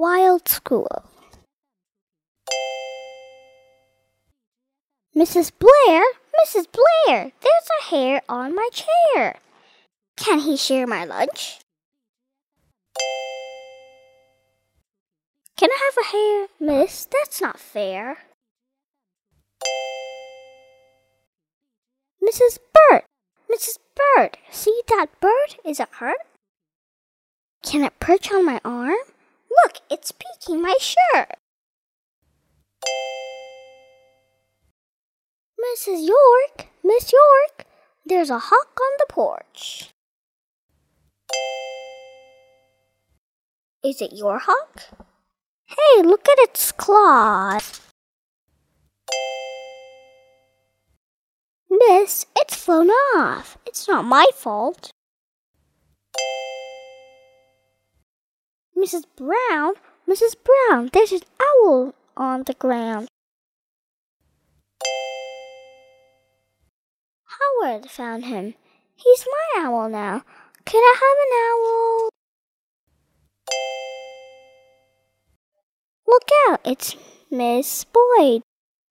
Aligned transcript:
Wild 0.00 0.48
School. 0.48 1.04
Mrs. 5.14 5.52
Blair, 5.58 6.02
Mrs. 6.42 6.64
Blair, 6.72 7.32
there's 7.42 7.68
a 7.82 7.84
hare 7.90 8.22
on 8.26 8.54
my 8.54 8.70
chair. 8.72 9.36
Can 10.16 10.38
he 10.38 10.56
share 10.56 10.86
my 10.86 11.04
lunch? 11.04 11.60
Can 15.58 15.68
I 15.70 15.90
have 15.92 16.02
a 16.02 16.08
hare, 16.16 16.46
miss? 16.58 17.04
That's 17.04 17.42
not 17.42 17.60
fair. 17.60 18.20
Mrs. 22.26 22.58
Bird, 22.72 23.02
Mrs. 23.52 23.76
Bird, 23.94 24.38
see 24.50 24.80
that 24.88 25.08
bird? 25.20 25.56
Is 25.62 25.78
it 25.78 25.90
hurt? 25.98 26.26
Can 27.62 27.84
it 27.84 28.00
perch 28.00 28.32
on 28.32 28.46
my 28.46 28.62
arm? 28.64 28.96
Look, 29.64 29.78
it's 30.00 30.12
peeking 30.12 30.62
my 30.62 30.74
shirt. 30.80 31.36
Mrs. 35.60 36.06
York, 36.06 36.68
Miss 36.82 37.12
York, 37.12 37.66
there's 38.06 38.30
a 38.30 38.38
hawk 38.38 38.80
on 38.80 38.92
the 38.98 39.06
porch. 39.10 39.90
Is 43.84 44.00
it 44.00 44.14
your 44.14 44.38
hawk? 44.38 44.84
Hey, 45.66 46.02
look 46.02 46.26
at 46.30 46.38
its 46.38 46.72
claws. 46.72 47.82
Miss, 51.68 52.24
it's 52.36 52.54
flown 52.54 52.88
off. 52.88 53.58
It's 53.66 53.86
not 53.86 54.06
my 54.06 54.26
fault. 54.34 54.90
Mrs. 58.74 59.04
Brown, 59.14 59.74
Mrs. 60.08 60.34
Brown, 60.42 60.90
there's 60.92 61.12
an 61.12 61.20
owl 61.40 61.94
on 62.16 62.42
the 62.44 62.54
ground. 62.54 63.08
Howard 67.24 67.90
found 67.90 68.24
him. 68.24 68.54
He's 68.96 69.26
my 69.26 69.62
owl 69.62 69.88
now. 69.88 70.24
Can 70.64 70.82
I 70.82 70.94
have 71.00 71.18
an 71.26 71.32
owl? 71.46 72.10
Look 76.06 76.28
out, 76.48 76.60
it's 76.64 76.96
Miss 77.30 77.84
Boyd. 77.84 78.42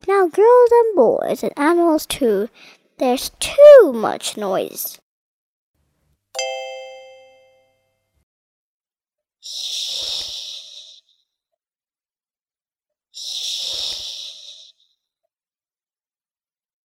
Now, 0.07 0.27
girls 0.27 0.71
and 0.71 0.95
boys 0.95 1.43
and 1.43 1.51
animals 1.57 2.05
too, 2.05 2.49
there's 2.97 3.31
too 3.39 3.91
much 3.93 4.37
noise. 4.37 4.97